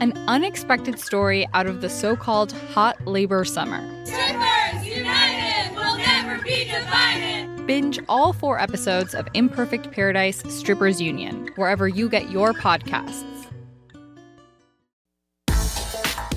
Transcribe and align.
an 0.00 0.12
unexpected 0.28 0.98
story 0.98 1.46
out 1.54 1.66
of 1.66 1.80
the 1.80 1.88
so 1.88 2.16
called 2.16 2.52
hot 2.52 3.06
labor 3.06 3.44
summer. 3.44 3.80
Strippers 4.04 4.86
United 4.86 5.74
will 5.74 5.96
never 5.96 6.42
be 6.42 6.64
divided. 6.64 7.66
Binge 7.66 7.98
all 8.08 8.32
four 8.32 8.60
episodes 8.60 9.14
of 9.14 9.26
Imperfect 9.34 9.90
Paradise 9.90 10.42
Strippers 10.48 11.00
Union, 11.00 11.50
wherever 11.56 11.88
you 11.88 12.08
get 12.08 12.30
your 12.30 12.52
podcasts. 12.52 13.24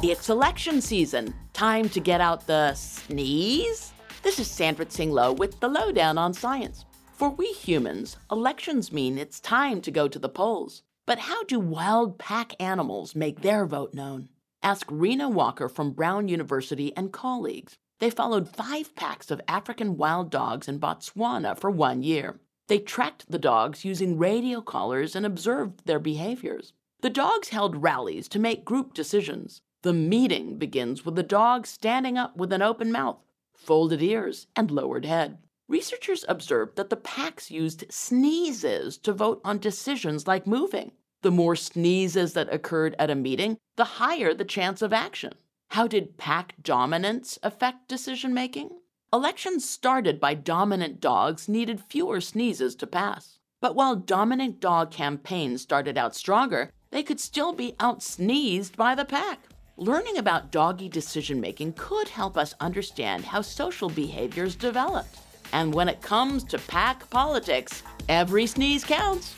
It's 0.00 0.28
election 0.28 0.80
season. 0.80 1.34
Time 1.52 1.88
to 1.88 1.98
get 1.98 2.20
out 2.20 2.46
the 2.46 2.72
sneeze? 2.74 3.92
This 4.22 4.38
is 4.38 4.48
Sandra 4.48 4.84
Tsing 4.84 5.10
Loh 5.10 5.32
with 5.32 5.58
the 5.58 5.68
Loh 5.68 5.90
Down 5.90 6.18
on 6.18 6.32
science. 6.32 6.84
For 7.14 7.30
we 7.30 7.46
humans, 7.46 8.16
elections 8.30 8.92
mean 8.92 9.18
it's 9.18 9.40
time 9.40 9.80
to 9.80 9.90
go 9.90 10.06
to 10.06 10.20
the 10.20 10.28
polls. 10.28 10.84
But 11.08 11.20
how 11.20 11.42
do 11.44 11.58
wild 11.58 12.18
pack 12.18 12.52
animals 12.60 13.14
make 13.14 13.40
their 13.40 13.64
vote 13.64 13.94
known? 13.94 14.28
Ask 14.62 14.86
Reena 14.88 15.32
Walker 15.32 15.66
from 15.66 15.92
Brown 15.92 16.28
University 16.28 16.94
and 16.94 17.10
colleagues. 17.10 17.78
They 17.98 18.10
followed 18.10 18.54
five 18.54 18.94
packs 18.94 19.30
of 19.30 19.40
African 19.48 19.96
wild 19.96 20.30
dogs 20.30 20.68
in 20.68 20.78
Botswana 20.78 21.58
for 21.58 21.70
one 21.70 22.02
year. 22.02 22.40
They 22.66 22.78
tracked 22.78 23.24
the 23.26 23.38
dogs 23.38 23.86
using 23.86 24.18
radio 24.18 24.60
collars 24.60 25.16
and 25.16 25.24
observed 25.24 25.86
their 25.86 25.98
behaviors. 25.98 26.74
The 27.00 27.08
dogs 27.08 27.48
held 27.48 27.82
rallies 27.82 28.28
to 28.28 28.38
make 28.38 28.66
group 28.66 28.92
decisions. 28.92 29.62
The 29.80 29.94
meeting 29.94 30.58
begins 30.58 31.06
with 31.06 31.14
the 31.14 31.22
dog 31.22 31.66
standing 31.66 32.18
up 32.18 32.36
with 32.36 32.52
an 32.52 32.60
open 32.60 32.92
mouth, 32.92 33.24
folded 33.54 34.02
ears, 34.02 34.46
and 34.54 34.70
lowered 34.70 35.06
head. 35.06 35.38
Researchers 35.68 36.24
observed 36.28 36.76
that 36.76 36.88
the 36.88 36.96
packs 36.96 37.50
used 37.50 37.84
sneezes 37.90 38.96
to 38.96 39.12
vote 39.12 39.42
on 39.44 39.58
decisions 39.58 40.26
like 40.26 40.46
moving. 40.46 40.92
The 41.20 41.30
more 41.30 41.56
sneezes 41.56 42.32
that 42.32 42.50
occurred 42.50 42.96
at 42.98 43.10
a 43.10 43.14
meeting, 43.14 43.58
the 43.76 43.84
higher 43.84 44.32
the 44.32 44.46
chance 44.46 44.80
of 44.80 44.94
action. 44.94 45.34
How 45.72 45.86
did 45.86 46.16
pack 46.16 46.54
dominance 46.62 47.38
affect 47.42 47.86
decision 47.86 48.32
making? 48.32 48.70
Elections 49.12 49.68
started 49.68 50.18
by 50.18 50.32
dominant 50.32 51.02
dogs 51.02 51.48
needed 51.48 51.82
fewer 51.82 52.22
sneezes 52.22 52.74
to 52.76 52.86
pass. 52.86 53.38
But 53.60 53.74
while 53.74 53.94
dominant 53.94 54.60
dog 54.60 54.90
campaigns 54.90 55.60
started 55.60 55.98
out 55.98 56.16
stronger, 56.16 56.72
they 56.92 57.02
could 57.02 57.20
still 57.20 57.52
be 57.52 57.74
out 57.78 58.02
sneezed 58.02 58.74
by 58.74 58.94
the 58.94 59.04
pack. 59.04 59.40
Learning 59.76 60.16
about 60.16 60.50
doggy 60.50 60.88
decision 60.88 61.42
making 61.42 61.74
could 61.74 62.08
help 62.08 62.38
us 62.38 62.54
understand 62.58 63.26
how 63.26 63.42
social 63.42 63.90
behaviors 63.90 64.56
developed. 64.56 65.18
And 65.52 65.74
when 65.74 65.88
it 65.88 66.02
comes 66.02 66.44
to 66.44 66.58
pack 66.58 67.08
politics, 67.10 67.82
every 68.08 68.46
sneeze 68.46 68.84
counts. 68.84 69.34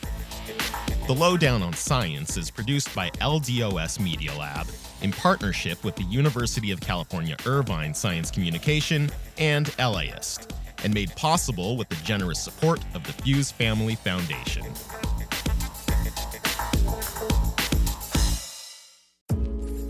The 1.06 1.14
Loh 1.14 1.36
Down 1.36 1.62
on 1.62 1.72
Science 1.72 2.36
is 2.36 2.50
produced 2.50 2.94
by 2.94 3.10
LDOS 3.20 4.00
Media 4.00 4.32
Lab 4.34 4.66
in 5.02 5.12
partnership 5.12 5.82
with 5.84 5.96
the 5.96 6.04
University 6.04 6.70
of 6.70 6.80
California 6.80 7.36
Irvine 7.46 7.94
Science 7.94 8.30
Communication 8.30 9.10
and 9.38 9.74
LAist, 9.78 10.52
and 10.84 10.92
made 10.92 11.14
possible 11.16 11.76
with 11.76 11.88
the 11.88 11.96
generous 11.96 12.42
support 12.42 12.80
of 12.94 13.04
the 13.04 13.12
Fuhs 13.22 13.52
Family 13.52 13.94
Foundation. 13.94 14.64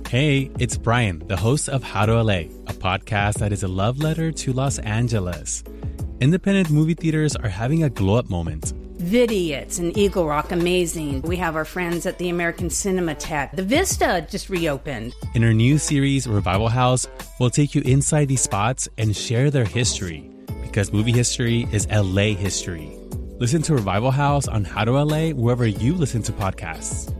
Hey, 0.08 0.50
it's 0.58 0.76
Brian, 0.76 1.22
the 1.28 1.36
host 1.36 1.68
of 1.68 1.84
How 1.84 2.06
to 2.06 2.22
LA, 2.22 2.32
a 2.66 2.72
podcast 2.72 3.38
that 3.38 3.52
is 3.52 3.62
a 3.62 3.68
love 3.68 3.98
letter 3.98 4.32
to 4.32 4.52
Los 4.52 4.78
Angeles 4.80 5.62
independent 6.20 6.70
movie 6.70 6.94
theaters 6.94 7.34
are 7.36 7.48
having 7.48 7.82
a 7.82 7.90
glow 7.90 8.16
up 8.16 8.30
moment. 8.30 8.72
Vidiots 8.98 9.78
and 9.78 9.96
Eagle 9.96 10.26
Rock, 10.26 10.52
amazing. 10.52 11.22
We 11.22 11.36
have 11.36 11.56
our 11.56 11.64
friends 11.64 12.04
at 12.04 12.18
the 12.18 12.28
American 12.28 12.68
Cinema 12.68 13.14
Cinematheque. 13.14 13.56
The 13.56 13.62
Vista 13.62 14.26
just 14.30 14.50
reopened. 14.50 15.14
In 15.34 15.42
our 15.42 15.54
new 15.54 15.78
series, 15.78 16.26
Revival 16.28 16.68
House, 16.68 17.06
we'll 17.38 17.50
take 17.50 17.74
you 17.74 17.80
inside 17.82 18.28
these 18.28 18.42
spots 18.42 18.88
and 18.98 19.16
share 19.16 19.50
their 19.50 19.64
history 19.64 20.30
because 20.62 20.92
movie 20.92 21.12
history 21.12 21.66
is 21.72 21.88
LA 21.88 22.34
history. 22.34 22.96
Listen 23.38 23.62
to 23.62 23.74
Revival 23.74 24.10
House 24.10 24.46
on 24.46 24.64
How 24.64 24.84
to 24.84 24.92
LA 25.02 25.30
wherever 25.30 25.66
you 25.66 25.94
listen 25.94 26.22
to 26.24 26.32
podcasts. 26.32 27.10